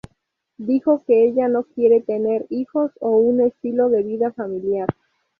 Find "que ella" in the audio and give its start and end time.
1.05-1.47